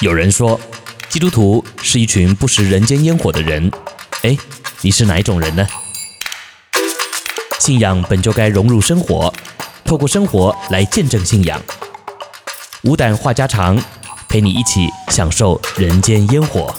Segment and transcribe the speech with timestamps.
[0.00, 0.60] 有人说，
[1.08, 3.70] 基督徒是一群不食人间烟火的人。
[4.22, 4.36] 哎，
[4.80, 5.64] 你是哪一种人呢？
[7.60, 9.32] 信仰本就该融入生活，
[9.84, 11.62] 透过生活来见证信仰。
[12.82, 13.80] 无胆话家常，
[14.28, 16.74] 陪你一起享受人间烟火。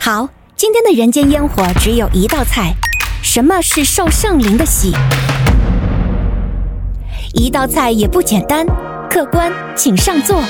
[0.00, 0.26] 好，
[0.56, 2.74] 今天的人间烟火只有一道菜。
[3.22, 4.94] 什么是受圣灵的洗？
[7.34, 8.66] 一道菜也不简单。
[9.20, 10.42] 客官，请上座。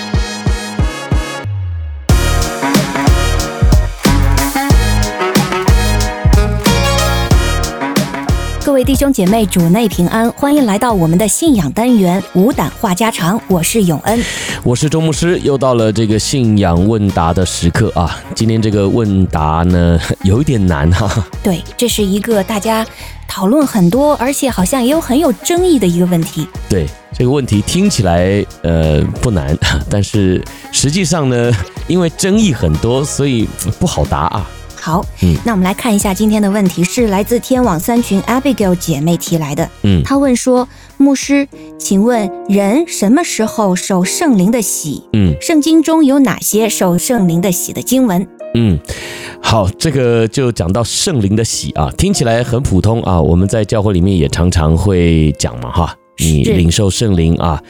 [8.71, 13.39] 各位弟兄姐妹，主内平安，欢迎来到我们的信仰单元“无胆话家常”。
[13.51, 14.23] 我是永恩，
[14.63, 18.17] 我是周牧师，又到了这个信仰问答的时刻啊！
[18.33, 21.29] 今天这个问答呢， 有一点难哈、啊。
[21.43, 22.87] 对，这是一个大家
[23.27, 26.47] 讨论很多，而且好像也有很有争议的一个问题。
[26.69, 29.59] 对，这个问题听起来呃不难，
[29.91, 30.41] 但是
[30.71, 31.53] 实际上呢，
[31.89, 33.49] 因为争议很多，所以
[33.81, 34.49] 不好答啊。
[34.81, 39.69] 好，嗯，那我们来看一下今天的问题，是来自天网三群 Abigail 姐妹提来的。
[39.83, 41.47] 嗯，她问说：“牧师，
[41.79, 45.05] 请问人什么时候受圣灵的洗？
[45.13, 48.81] 嗯，圣经中有哪些受圣灵的洗的经文？”嗯，
[49.43, 57.63] 好，这个就讲到圣灵的洗啊，听起来很普通啊，我们在教会里面也常常会讲嘛，哈，你领受圣灵啊，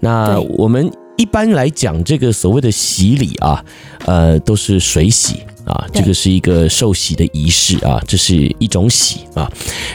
[0.00, 3.64] 那我们一般来讲这个所谓的洗礼啊，
[4.04, 5.40] 呃，都是水洗。
[5.66, 9.50] 啊，这个是一个受洗的仪式啊，这是一种洗啊。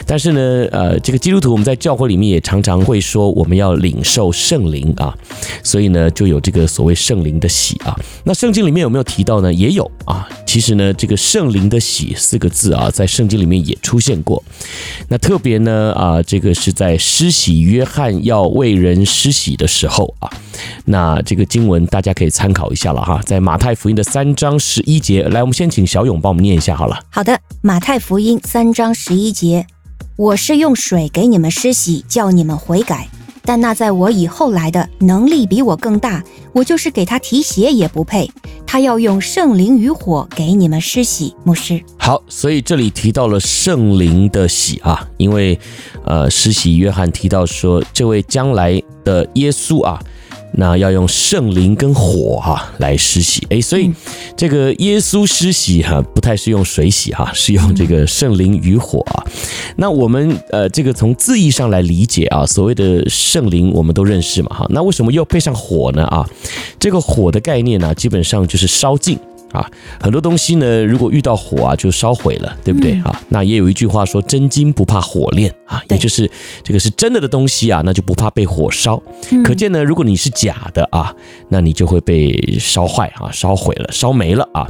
[0.06, 5.16] 但是呢，呃，这个基督徒我们在教会里面也常常会说，我们要领受圣灵啊，
[5.62, 7.98] 所以呢，就有这个所谓圣灵的洗啊。
[8.24, 9.52] 那圣经里面有没有提到呢？
[9.52, 10.28] 也有啊。
[10.46, 14.42] 其实呢，这个圣灵的洗四个字啊，在圣经里面也出现过。
[15.08, 20.30] 那特别呢，啊，这个是在施洗约翰要为人施洗的时候啊。
[20.84, 26.98] 那这个经文大家可以参考一下了哈，在马太福音的三章十一节，来，我们先请小勇帮我们念一下好了。
[27.10, 29.66] 好的，马太福音三章十一节，
[30.16, 33.08] 我是用水给你们施洗，叫你们悔改，
[33.44, 36.22] 但那在我以后来的能力比我更大，
[36.52, 38.30] 我就是给他提鞋也不配，
[38.66, 41.34] 他要用圣灵与火给你们施洗。
[41.44, 45.58] 牧师，好，所以这里提到了圣灵的洗啊，因为
[46.04, 50.00] 呃，施洗约翰提到说，这位将来的耶稣啊。
[50.54, 53.90] 那要用圣灵跟火哈、来施洗，哎，所以
[54.36, 59.24] 这个耶稣施洗哈、不太是用水洗哈、是用这个圣灵与火啊。
[59.76, 66.28] 那我们呃这个从字义上来理解啊，所谓的圣灵我们都认识嘛哈，那为什么又配上火呢啊？
[66.78, 69.18] 这个火的概念呢、基本上就是烧尽。
[69.52, 69.70] 啊，
[70.00, 73.20] 很多东西呢，如果遇到火啊，就烧毁了，对不对啊？
[73.28, 76.30] 那也有一句话说，真金不怕火炼啊，也就是
[76.62, 79.00] 这个是真的的东西啊，那就不怕被火烧。
[79.44, 81.14] 可见呢，如果你是假的啊，
[81.48, 84.66] 那你就会被烧坏啊，烧毁了，烧没了啊。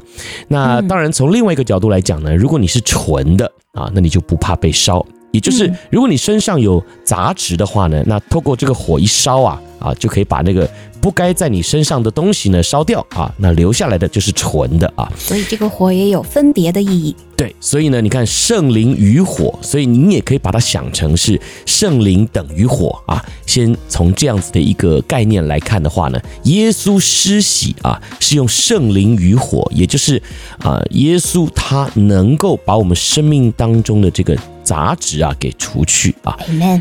[0.49, 5.05] 那当然，从另外一个角度来讲呢，如果你是纯的啊，那你就不怕被烧。
[5.33, 10.69] 也就是，如果你身上有杂质的话呢，那透过这个火一烧啊，啊，就可以把那个。
[11.03, 15.13] 不该在你身上的东西呢，烧掉啊，那留下来的就是纯的啊。
[15.19, 17.13] 所以这个火也有分别的意义。
[17.37, 23.21] 对，所以呢，你看圣灵与火，所以你也可以把它想成是圣灵等于火啊。
[23.47, 30.23] 先从这样子的一个概念来看的话呢，耶稣施洗啊是用圣灵与火，也就是
[30.61, 34.39] 啊，耶稣他能够把我们生命当中的这个。
[34.63, 36.37] 杂质啊，给除去啊。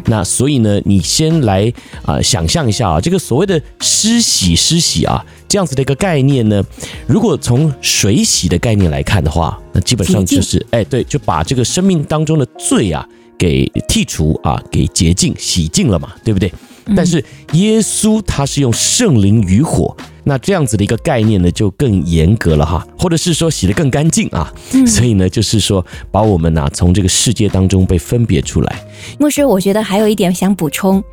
[0.05, 1.71] 那所以呢，你先来
[2.03, 6.63] 啊、呃，想象一下啊，这个所谓的湿洗、湿洗啊，这样子的一个概念呢，
[7.07, 16.51] 如果从水洗的概念来看的话，那基本上就是，哎，对，就把这个生命当中的罪啊给剔除啊，给洁净、洗净了嘛，对不对？
[16.95, 19.95] 但是耶稣他是用圣灵与火。
[20.23, 28.83] 那这样子的一个概念呢，就更严格了哈，或者是说洗得更干净啊，嗯、所以呢，就是说把我们呐、啊、从这个世界当中被分别出来。
[29.19, 31.03] 牧师，我觉得还有一点想补充，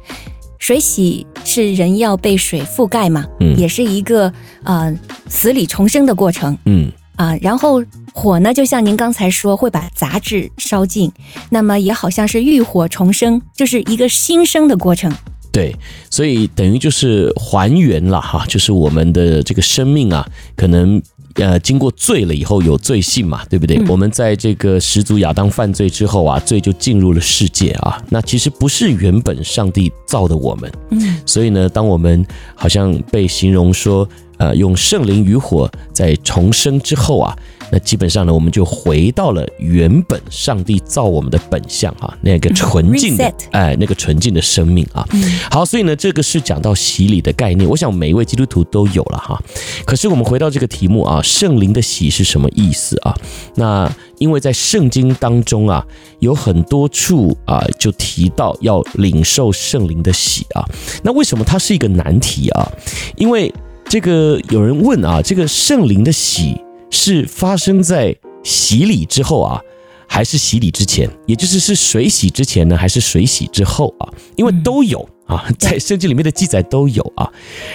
[0.58, 4.32] 水洗是人要被水覆盖嘛，嗯，也是一个
[4.64, 4.94] 呃
[5.28, 6.90] 死里重生的过程，嗯。
[7.16, 7.82] 啊、呃，然后
[8.14, 11.10] 火呢，就像您刚才说会把杂质烧尽，
[11.50, 15.12] 那么也好像是浴火重生，就是一个新生的过程。
[15.58, 15.74] 对，
[16.08, 20.24] 所以等于就是还原了哈，就是我们的这个生命啊，
[20.54, 21.02] 可能
[21.34, 23.76] 呃经过罪了以后有罪性嘛，对不对？
[23.78, 28.00] 嗯、我们在这个始祖亚当犯罪之后啊，罪就进入了世界啊。
[28.08, 32.24] 那其实不是原本上帝造的我们，嗯，所以呢，当我们
[32.54, 34.08] 好像被形容说
[34.38, 37.36] 呃用圣灵与火在重生之后啊。
[37.70, 45.06] 那基本上呢，我们就回到了原本上帝造我们的本相啊，那个纯净的哎，那个纯净的生命啊。
[45.50, 49.38] 好，所以呢，这个是讲到洗礼的概念，我想每一位基督徒都有了哈。
[49.84, 53.14] 可是我们回到这个题目啊，圣灵的洗是什么意思啊？
[53.54, 55.86] 那因为在圣经当中啊，
[56.20, 60.64] 有很多处啊，就提到要领受圣灵的洗啊。
[61.02, 62.72] 那为什么它是一个难题啊？
[63.16, 63.52] 因为
[63.88, 66.56] 这个有人问啊，这个圣灵的洗。
[66.90, 69.60] 是发生在洗礼之后啊，
[70.06, 71.06] 还是洗礼之前？
[71.26, 74.08] 也就是是水洗之前呢，还是水洗之后啊？
[74.36, 77.30] 因为都有啊， 在圣经里面的记载都有啊。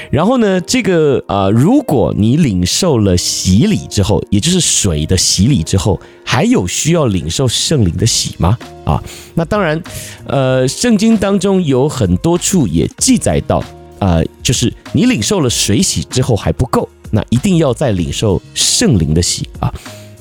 [0.10, 8.57] 然后呢，这个啊，如果你领受了洗礼之后，也就是水的洗礼之后，还有需要领受圣灵的洗吗？
[8.83, 9.01] 啊，
[9.36, 9.80] 那当然，
[10.25, 13.63] 呃，圣经当中有很多处也记载到，
[14.04, 16.90] 呃，就是你领受了水洗之后还不够。
[17.10, 19.72] 那一定要再领受圣灵的洗啊！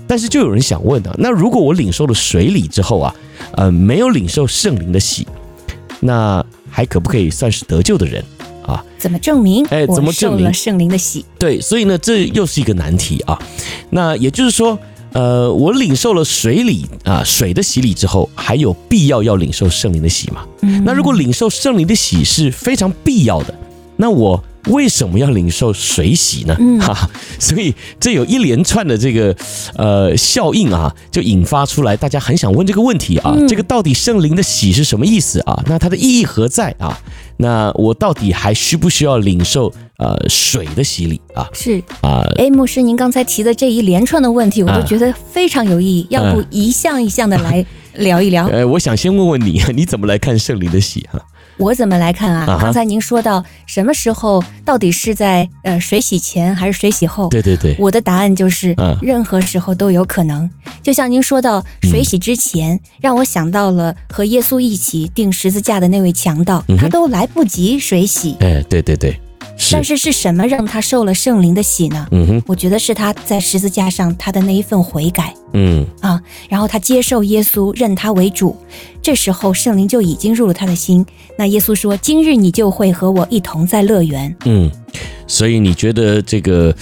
[0.06, 3.14] 但是就有人想问啊，那如果我领受了水礼之后啊，
[3.55, 5.26] 呃，没有领受圣灵的洗，
[6.00, 8.23] 那还可不可以算是得救的人
[8.67, 8.84] 啊？
[8.99, 9.64] 怎么证明？
[9.70, 11.25] 哎，怎么证明了圣灵的洗？
[11.38, 13.38] 对，所以呢，这又是一个难题啊。
[13.88, 14.79] 那也就是说，
[15.14, 20.46] 呃，我领受了水礼啊，水的洗礼之后，还有必要要领受圣灵的洗吗？
[20.61, 20.84] 嗯。
[20.84, 23.55] 那如果领受圣灵的洗是非常必要的，
[23.96, 24.42] 那我。
[24.68, 26.54] 为什么要领受水洗呢？
[26.80, 29.36] 哈、嗯，所以这有一连串的这个
[29.74, 35.60] 呃效应啊，就引发出来，大家很想问这个问题啊，嗯、这个到底圣灵的洗是什么意思啊？
[35.66, 36.96] 那它的意义何在啊？
[37.38, 39.66] 那我到底还需不需要领受
[39.98, 41.44] 呃水的洗礼啊？
[41.52, 48.46] 是啊，哎，牧师，您刚才提的这一连串的问题，我都觉得非常有意义，啊、要不一项一项的来聊一聊？
[48.46, 51.20] 呃， 我想先问问你，你怎么来看圣灵的洗哈？
[51.62, 52.58] 我怎么来看啊？
[52.60, 57.28] 刚才您说到什么时候，到底是在呃水洗前还是水洗后？
[57.28, 60.50] 对对对，我的答案就是任何时候都有可能。
[60.82, 68.36] 就像您说到水洗之前，让我想到了和耶稣一起钉十字架的那位强盗，他都来不及水洗。
[68.40, 69.18] 哎，对对对。
[69.70, 72.06] 但是是什么让他受了圣灵的洗呢？
[72.10, 75.34] 嗯哼，我觉得是他在十字架上他的那一份悔改。
[75.54, 78.56] 嗯啊，然后他接受耶稣，认他为主，
[79.02, 81.04] 这时候圣灵就已经入了他的心。
[81.36, 84.70] 那耶稣说：“今日你就会和我一同在乐园。”嗯，
[85.26, 86.74] 所以你觉得这个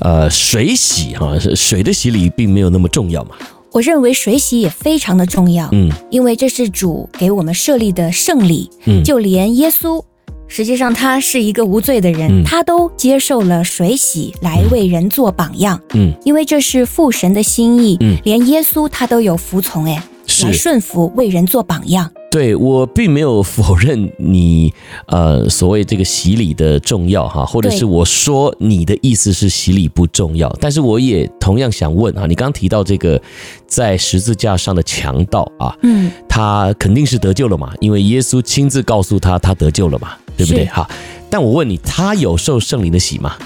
[0.00, 3.36] 呃水洗哈，水的洗礼并没有那么重要嘛？
[3.72, 5.68] 我认为水洗也非常的重要。
[5.72, 8.68] 嗯，因为这是主给我们设立的圣礼。
[8.86, 10.02] 嗯，就连耶稣。
[10.48, 15.80] 实际上，他是一个无罪的人，嗯、他都接受了水洗来为人做榜样。
[15.94, 17.96] 嗯，因为这是父神的心意。
[18.00, 20.02] 嗯，连耶稣他都有服从，哎，
[20.44, 22.10] 来顺服为人做榜样。
[22.30, 24.72] 对，我并没有否认你
[25.06, 33.20] 呃所谓这个洗礼的重要哈，或者是我说你的意思是洗礼不重要，但是我也同样想问哈，你刚刚提到这个
[33.66, 40.12] 在十字架上的强盗啊，嗯，他肯定是得救了嘛，因为耶稣亲自告诉他他得救了嘛。
[40.36, 40.66] 对不对？
[40.66, 40.88] 好，
[41.30, 43.36] 但我问你，他有受圣灵的洗吗？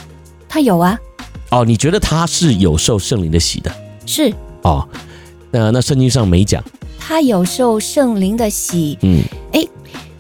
[0.49, 0.99] 他有啊。
[1.51, 3.73] 哦，你觉得他是有受圣灵的洗的？
[4.07, 4.33] 是。
[4.63, 4.87] 哦，
[5.51, 6.63] 那那圣经上没讲。
[6.99, 8.99] 他有受圣灵的洗。
[9.03, 9.23] 嗯。
[9.53, 9.65] 哎，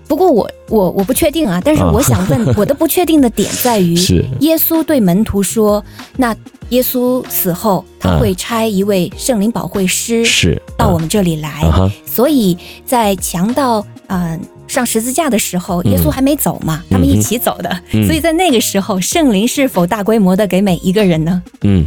[0.08, 1.61] 不过我我我不确定啊。
[1.64, 5.84] 但是我想问， 我的不确定的点在于，是耶稣对门徒说，
[6.17, 6.34] 那
[6.70, 11.62] 耶稣死后他会差一位圣灵保惠师是到我们这里来，
[12.06, 14.40] 所以在强盗嗯。
[14.70, 21.43] 上十字架的时候，耶稣还没走嘛，嗯、他们一起走的，嗯、所以在那个时候，圣灵是否大规模的给每一个人呢？
[21.62, 21.84] 嗯，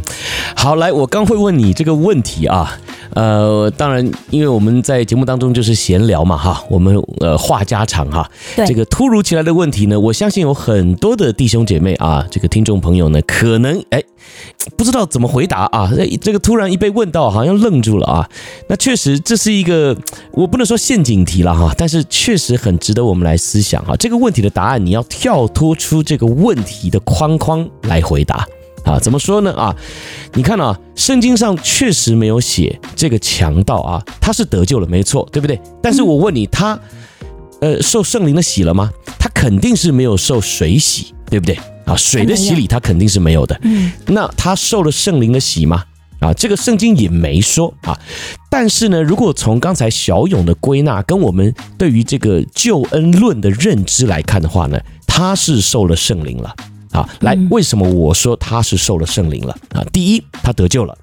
[0.54, 2.78] 好，来，我刚会问你这个问题啊。
[3.14, 8.28] 呃，当然，因为我们在节目当中就是闲聊嘛，哈，我们呃话家常哈。
[8.56, 8.66] 对。
[8.66, 14.02] 这个突如其来的问题呢，我相信有很多的弟兄姐妹啊，这个听众朋友呢，可能哎
[14.76, 15.92] 不知道怎么回答啊。
[16.20, 18.28] 这个突然一被问到，好像愣住了啊。
[18.68, 19.96] 那确实这是一个，
[20.32, 23.96] 我不能说陷阱题了哈，但是确实很值得我们来思想哈。
[23.96, 28.46] 这个问题的答案，你要跳脱出这个问题的框框来回答。
[28.84, 29.50] 啊，怎么说呢？
[29.54, 29.74] 啊，
[30.34, 35.58] 你看啊，圣经上确实没有写这个强盗啊，他是得救了，没错，对不对？
[35.82, 36.78] 但是我问你，他
[37.62, 38.90] 呃受圣灵的洗了吗？
[39.18, 41.58] 他肯定是没有受水洗，对不对？
[41.86, 43.58] 啊，水的洗礼他肯定是没有的。
[43.62, 45.82] 嗯，那他受了圣灵的洗吗？
[46.24, 47.98] 啊，这个圣经也没说啊。
[48.50, 56.54] 但是呢，如果从刚才小勇的归纳跟我们对于这个救恩论的认知来看的话呢，他是受了圣灵了。
[56.92, 59.84] 啊，来，为什么我说他是受了圣灵了啊？
[59.92, 60.96] 第一，他得救了，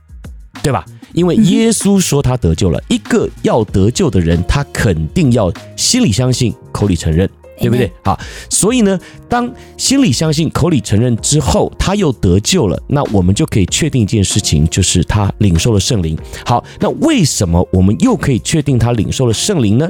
[0.64, 0.86] 对吧？
[1.12, 2.82] 因为耶稣说他得救了。
[2.88, 7.30] 一个要得救的人，他肯定要心里相信，口里承认
[7.62, 7.92] 对不对？
[8.04, 9.00] 好，所以呢，
[9.30, 16.18] 当心里相信，口里承认之后，他又得救了，那我们就可以确定一件事情，就是他领受了圣灵。
[16.46, 19.90] 好，那为什么我们又可以确定他领受了圣灵呢？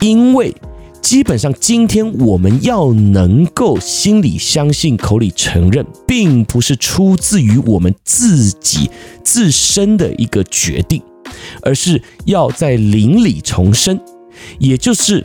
[0.00, 0.54] 因为
[1.00, 8.90] 基本上今天我们要能够心里相信，口里承认，并不是出自于我们自己
[9.22, 11.00] 自身的一个决定，
[11.62, 13.98] 而是要在灵里重生，
[14.58, 15.24] 也就是。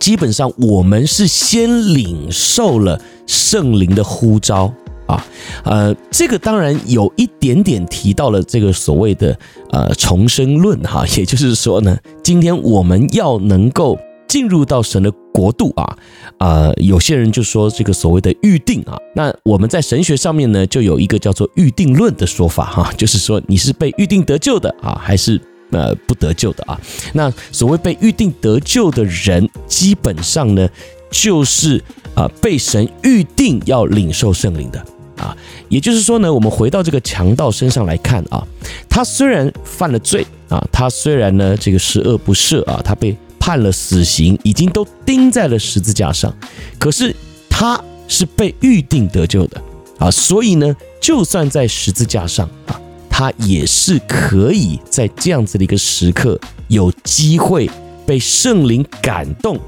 [0.00, 4.72] 基本上，我们是先领受了圣灵的呼召
[5.06, 5.24] 啊，
[5.64, 9.38] 呃，这个当然有一点点提到了这个所谓的
[9.70, 15.96] 呃重生论哈， 也就是说呢，今天我们要能够进入到神的国度啊，
[16.38, 25.40] 呃，有些人就说这个所谓的预定啊，那我们在神学上面呢，就有一个叫做预定论的说法哈，就是说你是被预定得救的啊，还是？
[25.70, 26.80] 呃，不得救的啊。
[27.12, 30.68] 那所谓被预定得救的人，基本上呢，
[31.10, 31.82] 就是
[32.14, 34.84] 啊、被神预定要领受圣灵的
[35.16, 35.36] 啊。
[35.68, 38.42] 也就是说呢，我们回到这个强盗身上来看啊，
[38.88, 46.34] 他虽然犯了罪啊，他虽然呢这个十恶不赦啊，他被判了死刑，已经都钉在了十字架上，
[46.78, 47.14] 可是
[47.50, 49.60] 他是被预定得救的
[49.98, 50.10] 啊。
[50.10, 52.80] 所以呢，就算在十字架上啊。
[53.18, 57.68] 他也是可以在这样子的一个时刻有机会
[58.06, 59.58] 被圣灵感动，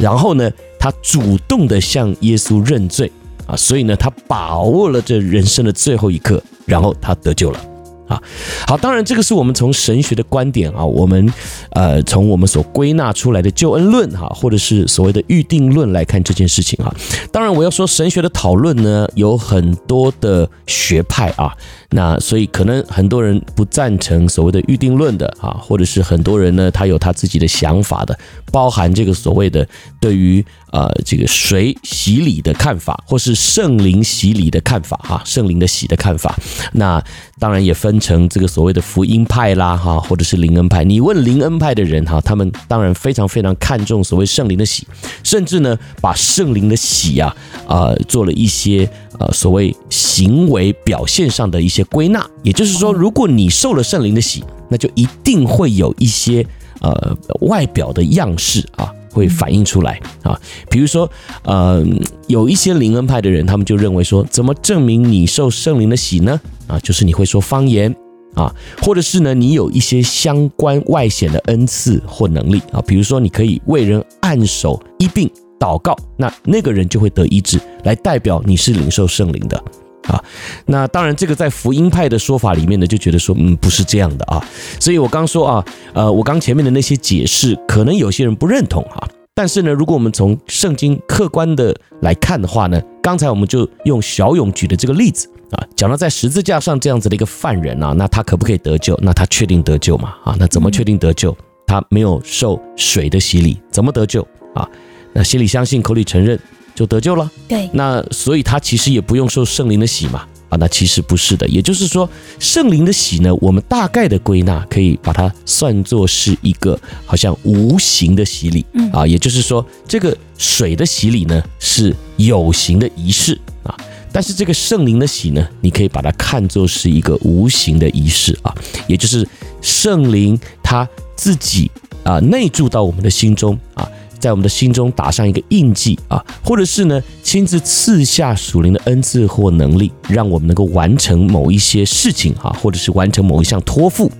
[0.00, 0.50] 然后呢，
[0.80, 3.12] 他主动的向耶稣认罪
[3.46, 7.60] 啊，所以呢，他把握了这人生的最后一刻，然后他得救了。
[8.08, 8.22] 啊，
[8.66, 11.32] 好，当然这个是我们从神学的观点啊，我们
[11.70, 16.94] 呃从我们所归纳出来的救恩论哈，或者是所谓的预定论来看这件事情啊。
[17.32, 21.52] 当然我要说神学的讨论呢，有很多的学派啊，
[21.90, 28.16] 那所以可能很多人不赞成所谓的预定论的啊，或者是很多人呢他有他自己的想法的，
[28.52, 29.66] 包含这个所谓的
[30.00, 30.44] 对于。
[30.76, 36.38] 呃，这个水洗礼的看法，或是圣灵洗礼的看法，哈，圣灵的洗的看法，
[36.74, 37.02] 那
[37.38, 40.84] 当然也分成这个所谓的福音派啦，哈，或者是灵恩派。
[40.84, 44.86] 你问灵恩派的人，哈，他们当然非常非常看重所谓圣灵的洗，
[45.22, 47.34] 甚至呢，把圣灵的洗啊，
[47.66, 48.86] 呃，做了一些
[49.18, 52.22] 呃所谓行为表现上的一些归纳。
[52.42, 56.46] 也就是说，如果你受了圣灵的洗，那就一定会有一些
[56.82, 58.92] 呃外表的样式啊。
[59.16, 61.10] 会反映出来啊，比如说，
[61.42, 61.82] 呃，
[62.28, 66.38] 有一些灵恩派的人，他们就认为说，怎么证明你受圣灵的洗呢？
[66.66, 67.94] 啊，就是你会说方言
[68.34, 79.64] 啊，或者是呢，你有一些相关外显的恩赐或能力啊，比如说你可以为人按手医病祷告，那那个人就会得医治，来代表你是领受圣灵的。
[80.08, 80.22] 啊，
[80.66, 84.42] 那当然，这个在福音派的说法里面呢，就觉得说，嗯，不是这样的啊。
[84.78, 89.08] 所以我刚说啊，呃，我刚前面的那些解释，可能有些人不认同哈。
[89.34, 98.98] 但是呢，如果我们从圣经客观的来看的话呢，刚才我们就用小勇举的这个例子啊，讲到在十字架上这样子的一个犯人啊，那他可不可以得救？
[99.02, 100.14] 那他确定得救嘛？
[100.24, 101.36] 啊，那怎么确定得救？
[101.66, 104.66] 他没有受水的洗礼，怎么得救啊？
[105.12, 106.38] 那心里相信，口里承认。
[106.76, 123.40] 就得救了，对，那所以他其实也不用受圣灵的洗嘛，啊，那其实不是的，也就是说，圣灵的洗呢，我们大概的归纳可以把它算作是一个好像无形的洗礼，啊，也就是说，这个水的洗礼呢是有形的仪式。
[123.62, 123.74] 啊，
[124.12, 128.38] 但是这个圣灵的洗呢，你可以把它看作是一个无形的仪式。
[128.42, 128.54] 啊，
[128.86, 129.26] 也就是
[129.62, 131.70] 圣灵他自己
[132.04, 133.58] 啊内住到我们的心中。
[133.72, 133.90] 啊。
[134.18, 144.10] 在我们的心中打上一个印记啊，或者是呢，亲自赐下属灵的恩赐或能力，让我们能够完成某一些事情啊，或者是完成某一项托付，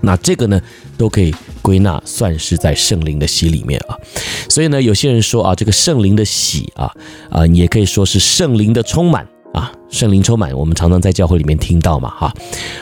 [0.00, 0.60] 那这个呢，
[0.96, 3.96] 都可以归纳算是在圣灵的洗里面啊。
[4.48, 6.90] 所以呢，有些人说啊，这个圣灵的洗啊
[7.30, 12.34] 啊，也可以说是圣灵的充满啊，圣灵充满，我们常常在教会里面听到嘛哈，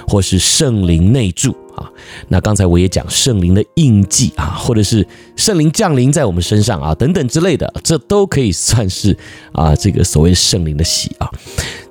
[0.06, 1.56] 或是圣灵内住。
[1.76, 1.88] 啊，
[2.26, 5.06] 那刚才我也讲圣灵的印记啊，或者是
[5.36, 9.16] 圣灵降临在我们身上啊，等等之类的，这都可以算是
[9.52, 11.30] 啊这个所谓圣灵的喜啊。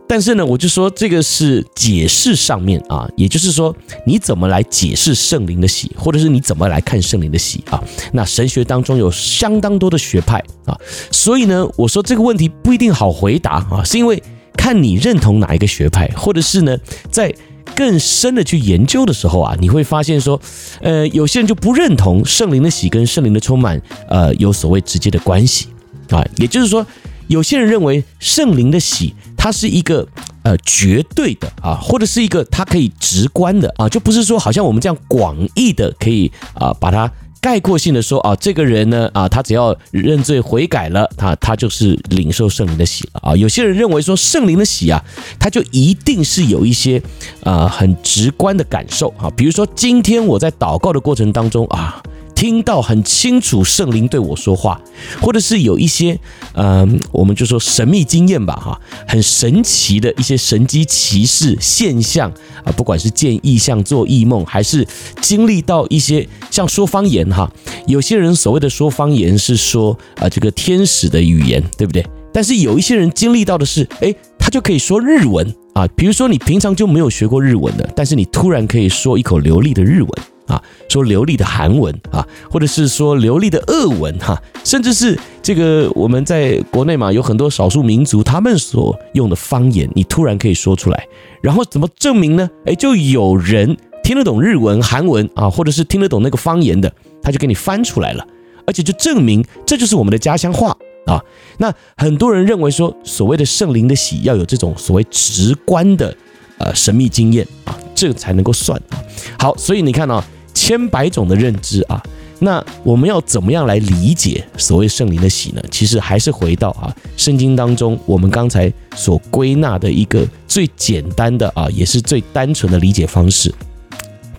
[0.06, 3.74] 但是呢，我就说这个是解释上面啊，也就是说
[4.06, 7.82] 你怎么来解释圣灵的喜，或者是你怎么来看圣灵的喜啊？
[8.12, 10.78] 那神学当中有相当多的学派啊，
[11.12, 14.22] 所以呢，我说这个问题不一定好回答啊，是因为
[14.68, 16.78] 看你认同哪一个学派，或者是呢
[17.10, 17.34] 在。
[17.76, 20.40] 更深的去研究的时候啊，你会发现说，
[20.82, 25.68] 呃，有些人就不认同圣灵的喜跟圣灵的充满，呃，有所谓直接的关系
[26.10, 26.26] 啊。
[26.38, 26.84] 也就是说，
[27.28, 30.08] 有些人认为圣灵的喜它是一个
[30.44, 43.36] 呃绝对的啊，或者是一个它可以直观的啊，就不是说好像我们这样广义的可以啊把它概括性的说啊，这个人呢啊，他只要认罪悔改了，他他就是领受圣灵的喜了啊。
[43.36, 45.04] 有些人认为说圣灵的喜啊，
[45.40, 47.02] 他就一定是有一些
[47.44, 52.02] 啊很直观的感受啊，比如说今天我在祷告的过程当中啊。
[52.38, 54.80] 听到很清楚圣灵对我说话，
[55.20, 56.20] 或者是有一些，
[56.54, 62.32] 嗯、我们就说神秘经验吧，哈，很神奇的一些神迹奇事现象
[62.64, 64.88] 啊，不管是见异象、做异梦，还是
[65.20, 67.52] 经历到一些像说方言，哈，
[67.88, 72.06] 有些人所谓的说方言是说啊，这个天使的语言，对不对？
[72.32, 80.12] 但是有一些人经历到的是，诶，他就可以说日文啊，比如说你平常就没有学过日文的，但是你突然可以说一口流利的日文。
[80.48, 91.08] 啊，说流利的韩文啊，或者是说流利的俄文哈、甚至是这个我们在国内嘛，有很多少数民族他们所用的方言，你突然可以说出来，
[91.42, 92.50] 然后怎么证明呢？
[92.66, 96.90] 哎，就有人听得懂日文、韩文啊，或者是听得懂那个方言的，
[97.22, 98.26] 他就给你翻出来了，
[98.66, 101.22] 而且就证明这就是我们的家乡话啊。
[101.58, 106.16] 那很多人认为说，所谓的圣灵的洗要有这种所谓直观的
[106.58, 109.04] 呃神秘经验啊，这个才能够算啊。
[109.38, 110.24] 好，所以你看啊。
[110.58, 112.02] 千百种的认知啊，
[112.40, 115.62] 那我们要怎么样来理解所谓圣灵的喜呢？
[115.70, 123.54] 其实还是回到啊圣经当中我们刚才所归纳的一个最简单的啊，也是最单纯的理解方式，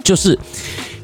[0.03, 0.37] 就是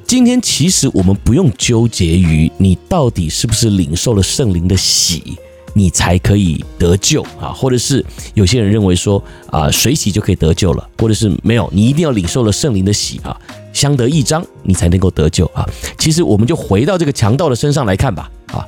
[0.05, 5.39] 今天其实我们不用纠结于你到底是不是领受了圣灵的喜，
[5.75, 8.03] 你才可以得救啊，或者是
[8.33, 13.39] 有些人认为说啊水洗就可以得救了，或者是没有，你一定要领受了圣灵的洗啊。
[13.73, 15.69] 相得益彰，你才能够得救啊！
[15.99, 18.65] 其实我们就回到这个强盗的身上来看吧啊，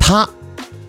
[0.00, 0.28] 他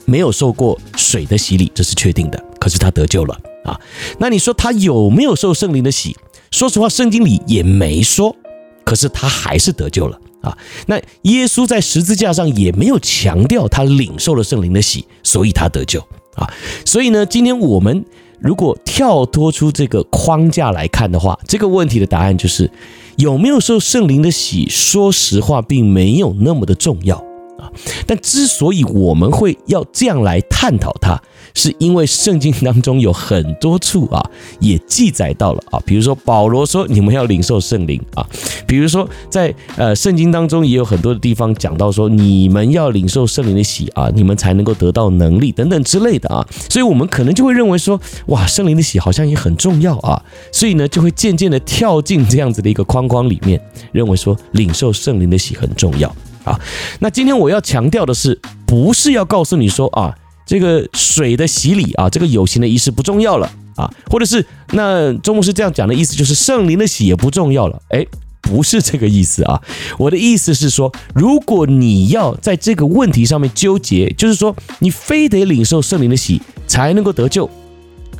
[0.05, 3.79] 没有受过水的洗礼，这是确定的，可是他得救了啊。
[4.17, 6.17] 那你说他有没有受圣灵的洗？
[6.49, 8.35] 说实话，圣经里也没说，
[8.83, 10.57] 可是他还是得救了啊。
[10.87, 15.99] 那耶稣在十字架上也没有强调他领受了圣灵的洗，所以他得救
[16.35, 16.51] 啊。
[16.85, 18.05] 所以呢，今天我们
[18.39, 22.69] 如果跳脱出这个框架来看的话，这个问题的答案就是。
[23.17, 24.69] 有没有受圣灵的洗？
[24.69, 27.17] 说实话，并没有那么的重要
[27.57, 27.67] 啊。
[28.07, 31.21] 但之所以我们会要这样来探讨它，
[31.59, 34.23] 是因为圣经当中有很多处啊，
[34.61, 35.79] 也记载到了啊。
[35.85, 38.25] 比如说保罗说你们要领受圣灵啊，
[38.65, 46.47] 比如说在呃圣经当中也有很多的地方讲到说你们要领受圣灵的洗啊，你们才能够得到能力等等之类的啊。
[46.69, 56.07] 所以我们可能就会认为说哇，圣灵的洗好像也很重要啊，所以呢就会渐渐的跳进这样子的一个框框里面，认为说领受圣灵的洗很重要
[56.45, 56.57] 啊。
[56.99, 60.15] 那今天我要强调的是，不是要告诉你说啊。
[60.49, 67.79] 这个水的洗礼啊，这个有形的仪式不重要了啊，或者是那周牧师这样讲的意思，就是圣灵的洗也不重要了。
[67.89, 68.07] 诶，
[68.41, 69.61] 不是这个意思啊，
[69.99, 77.47] 我的意思是说，如果你要在这个问题上面纠结，就是说你非得领受圣灵的洗才能够得救，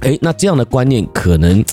[0.02, 1.66] 诶，那这样的观念可能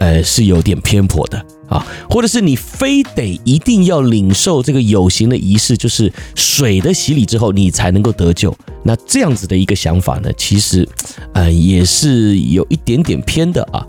[0.00, 1.40] 呃是有点偏颇的。
[1.70, 8.54] 啊，或者是你非得一定要领受这个有形的仪式，就是水的洗礼之后，你才能够得救。
[8.82, 10.86] 那这样子的一个想法呢，其实，
[11.32, 13.86] 呃，也是有一点点偏的啊。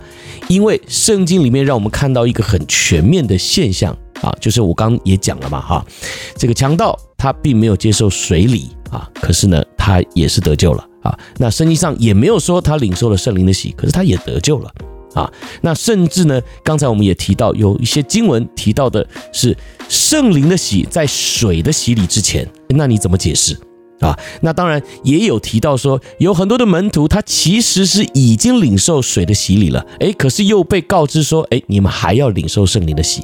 [0.48, 5.84] 因为圣经里面让我们看到一个很全面的现象啊，就是我刚也讲了嘛，哈，
[6.36, 11.18] 这个强盗他并没有接受水礼啊，可是呢，他也是得救了啊。
[11.38, 14.70] 那圣经上也没有说他领受了圣灵的洗，可是他也得救了。
[15.14, 19.56] 啊，那甚至呢，刚才我们也提到，有一些经文提到的是
[19.88, 23.54] 圣灵的洗在水的洗礼之前，那你怎么解释
[24.00, 24.18] 啊？
[24.40, 33.22] 那当然也有提到说，有很多的门徒他其实是已经领受水的洗礼了，诶，可是又被告知说，诶，你们还要领受圣灵的洗。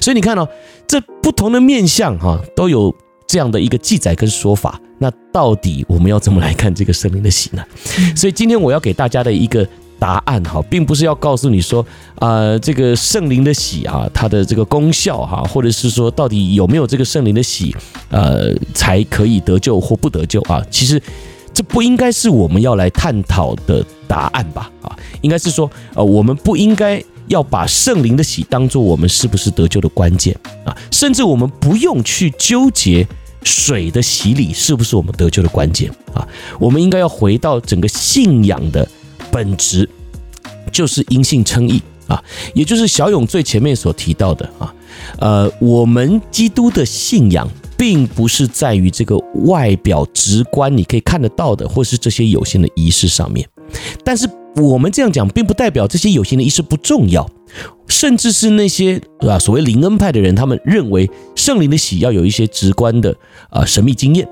[0.00, 0.46] 所以你看哦，
[0.86, 2.94] 这不同的面相哈，都有
[3.26, 4.78] 这样的一个记载跟说法。
[4.98, 7.64] 那到底我们要怎么来看这个圣灵的洗呢？
[8.14, 9.66] 所以今天我要给大家的一个。
[10.00, 11.84] 答案哈，并不是要告诉你说，
[12.16, 17.76] 呃，这个圣灵的洗啊，它的这个功效哈，或者是说到底有没有这个圣灵的洗，
[18.08, 20.64] 呃，才可以得救或不得救啊？
[20.70, 21.00] 其实
[21.52, 24.70] 这不应该是我们要来探讨的答案吧？
[24.80, 30.34] 啊，应该是说，呃，我们不应该要把圣灵的洗当做我们是不是得救的关键
[30.64, 33.06] 啊，甚至我们不用去纠结
[33.42, 36.26] 水的洗礼是不是我们得救的关键啊，
[36.58, 38.88] 我们应该要回到整个信仰的。
[39.30, 39.88] 本质
[40.72, 42.22] 就是因信称义啊，
[42.54, 44.74] 也就是小勇最前面所提到的啊，
[45.18, 49.16] 呃，我们基督的信仰并不是在于这个
[49.46, 53.48] 外表直观你可以看得到的，或是这些有形的仪式上面。
[54.04, 57.28] 但是我们这样讲，并不代表这些有形的仪式不重要。
[57.88, 63.14] 甚至是那些啊所谓灵恩派的人，他们认为圣灵的喜要有一些直观的
[63.48, 64.28] 啊神秘经验。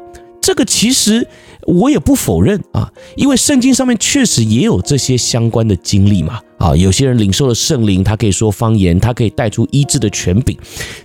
[0.48, 1.28] 这个其实
[1.66, 6.40] 我也不否认啊，因为圣经上面确实也有这些相关的经历嘛。
[6.56, 10.56] 啊，有些人领受了圣灵，他可以说方言，他可以带出医治的权柄，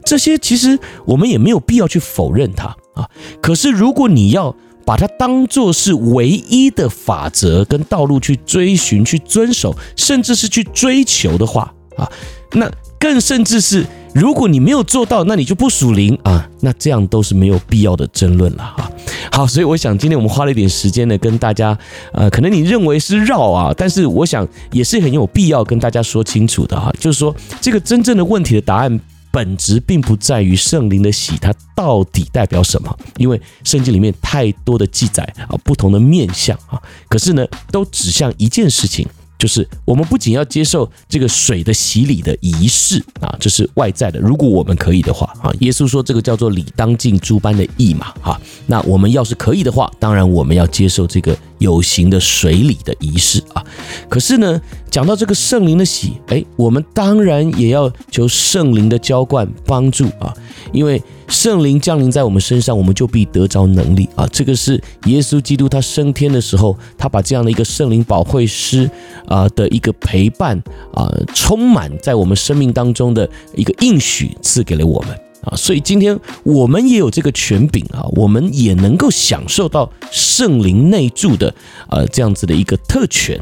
[0.06, 3.06] 这些其实我们也没有必要去否认它啊。
[3.42, 12.10] 可是如果你要把它当作是唯一的法则跟道路去追寻、去遵守，甚至是去追求的话啊，
[12.54, 12.72] 那
[13.04, 13.86] 更甚至是。
[14.16, 18.89] 如果你没有做到，那你就不属灵啊，那这样都是没有必要的争论了哈。
[19.32, 21.78] 好，所以我想今天我们花了一点时间呢，跟大家，
[22.13, 29.00] 呃，可能你认为是绕啊，但是我想也是很有必要跟大家说清楚的哈，就是说这个真正的问题的答案
[29.32, 39.08] 本质并不在于圣灵的喜它到底代表什么，因为圣经里面太多的记载啊，不同的面向啊，可是呢，都指向一件事情。
[39.44, 44.18] 就是我们不仅要接受这个水的洗礼的仪式啊，这是外在的。
[44.18, 48.40] 如果我们可以的话啊，耶稣说这个叫做礼当尽诸般的义嘛，哈。
[48.68, 53.62] 那我们要是可以的话，当然我们要接受这个有形的水礼的仪式啊。
[54.08, 54.62] 可是呢，
[54.94, 60.32] 讲到这个圣灵的喜，哎，我们当然也要求圣灵的浇灌帮助啊，
[60.72, 61.02] 因为。
[61.30, 64.28] 圣灵降临在我们身上，我们就必得着能力啊！
[64.32, 68.88] 这个是耶稣基督他升天的时候，他把这样的一个圣灵保惠师
[69.26, 70.62] 啊的一个陪伴
[70.94, 75.56] 啊，充满在我们生命当中的一个应许赐给了我们啊！
[75.56, 81.52] 所以今天我们也有这个权柄啊，我们也能够享受到圣灵内住的
[81.88, 83.40] 啊这样子的一个特权！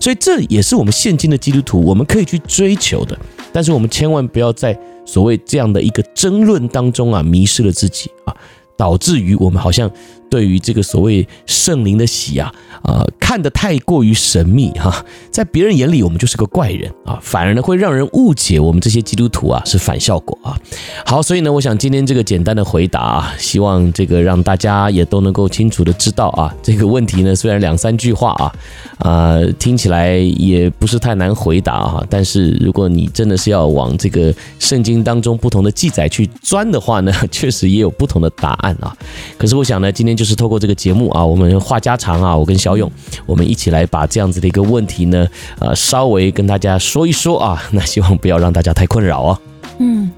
[0.00, 3.18] 所以这也是我们现今的基督徒我们可以去追求的，
[3.52, 4.78] 但是我们千万不要在。
[5.08, 8.36] 所谓这样的一个争论当中啊，迷失了自己啊，
[8.76, 9.90] 导致于我们好像
[10.30, 12.52] 对于这个所谓圣灵的喜啊。
[12.82, 20.56] 啊、看得太过于神秘哈，在别人眼里我们就是个怪人啊，反而呢会让人误解我们这些基督徒啊是反效果啊。
[21.04, 28.52] 好，所以呢，我想今天这个简单的回答啊，希望这个让大家也都能够清楚的知道啊，这个问题呢虽然两三句话啊，
[29.00, 38.96] 啊、听起来也不是太难回答哈，但是如果你真的是要往这个圣经当中不同的记载去钻的话呢， 确实也有不同的答案啊。
[39.36, 42.78] 可是我想呢，今天就是透过这个节目啊，我们话家常啊，我跟小。
[42.78, 42.88] 勇，
[43.26, 45.26] 我们一起来把这样子的一个问题呢，
[45.58, 47.60] 呃，稍微跟大家说一说啊。
[47.72, 49.38] 那希望不要让大家太困扰哦。
[49.78, 50.08] 嗯，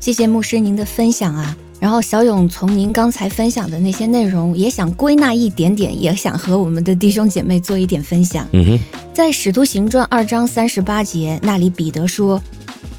[0.00, 1.56] 谢谢牧师您的分享啊。
[1.80, 8.46] 然后小勇从您刚才分享的那些内容，也想归纳一点点，也想和我们的弟兄姐妹做一点分享。
[8.52, 8.78] 嗯哼，
[9.12, 12.40] 在使徒行传二章三十八节那里，彼得说：“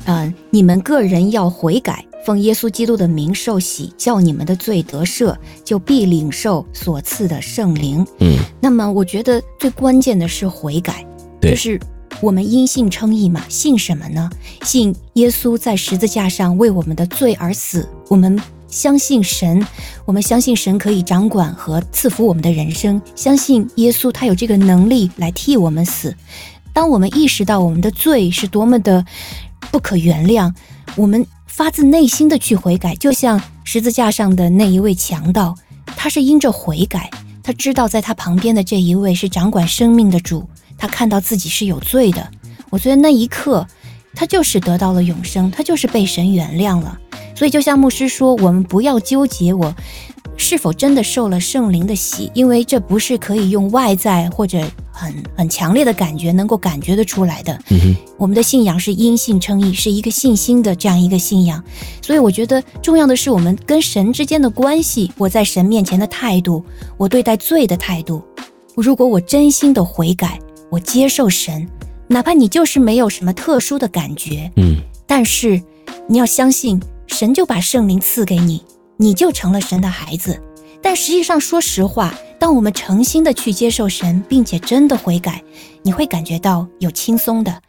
[0.05, 8.05] 嗯、呃，你们个人要悔改。”奉耶稣基督的名受洗，叫你们的罪得赦，就必领受所赐的圣灵。
[8.19, 11.05] 嗯，那么我觉得最关键的是悔改，
[11.41, 11.79] 就是
[12.21, 13.43] 我们因信称义嘛。
[13.47, 14.29] 信什么呢？
[14.63, 17.87] 信耶稣在十字架上为我们的罪而死。
[18.09, 19.65] 我们相信神，
[20.05, 26.13] 我们相信神可以掌管和赐福我们的人生，相信耶稣他有这个能力来替我们死。
[26.73, 29.05] 当我们意识到我们的罪是多么的
[29.71, 30.53] 不可原谅，
[30.97, 31.25] 我们。
[31.59, 35.53] 发自内心的去悔改，就像十字架上的那一位强盗，
[35.87, 37.11] 他是因着悔改，
[37.43, 42.31] 他知道在他旁边的这一位是掌管生命的主，他看到自己是有罪的。
[42.69, 43.67] 我觉得那一刻，
[44.15, 46.97] 他就是得到了永生，他就是被神原谅了。
[47.35, 49.75] 所以就像牧师说，我们不要纠结我
[50.37, 54.59] 是否真的受了圣灵的洗，因为这不是可以用外在或者。
[54.91, 57.57] 很很强烈的感觉，能够感觉得出来的。
[57.69, 61.63] 嗯，我们的信仰是因信称义，是一个信心的这样一个信仰。
[62.01, 66.61] 所以我觉得重要的是我们跟神之间的关系，我在神面前的态度，
[66.97, 68.21] 我对待罪的态度。
[68.75, 70.37] 如果我真心的悔改，
[70.69, 71.65] 我接受神，
[72.09, 75.63] 哪怕你就是没有什么特殊的感觉，嗯，但是
[76.07, 76.77] 你要相信，
[77.07, 78.61] 神就把圣灵赐给你，
[79.01, 80.41] 你就成了神的孩子。
[80.81, 82.13] 但实际上，说实话。
[82.37, 85.43] 当我们诚心的去接受神，并且真的悔改，
[85.83, 87.61] 你会感觉到有轻松的。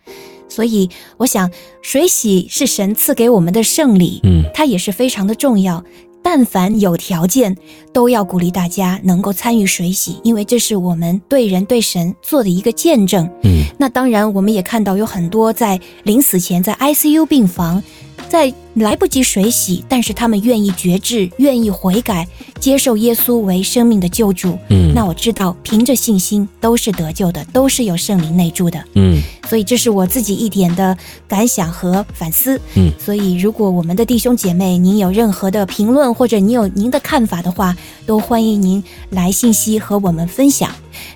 [0.49, 1.51] 所以，我想
[1.83, 5.83] 水洗是神赐给我们的圣礼，嗯，它也是非常的重要。
[6.23, 7.57] 但凡有条件，
[7.93, 13.29] 都要鼓励大家能够参与水洗，因为这是我们对人对神做的一个见证。
[13.43, 17.83] 嗯，那当然，我们也看到有很多在临死前在 ICU 病房。
[18.31, 22.29] 在来不及水洗，但是他们愿意觉志，愿意悔改，
[22.61, 24.57] 接受耶稣为生命的救主。
[24.69, 28.81] 嗯，那我知道，凭着信心都是得救的，都是有圣灵内住的。
[28.95, 32.61] 嗯，所以这是我自己一点的感想和反思。
[32.77, 40.71] 嗯，所以如果我们的弟兄姐妹，您有任何的评论，或者您有您的看法的话，都欢迎您来信息和我们分享。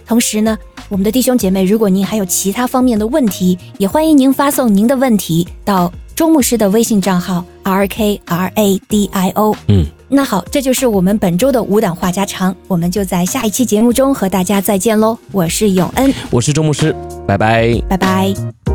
[0.04, 9.56] 同时呢，我们的弟兄姐妹，如果您还有其他方面的问题，也欢迎您发送您的问题到周牧师的微信账号 R K R A D I O。
[9.68, 15.18] 嗯，那好，这就是我们本周的五档话家常，我们就在下一期节目中和大家再见喽。
[15.32, 16.94] 我是永恩，我是周牧师，
[17.26, 18.73] 拜拜，拜拜。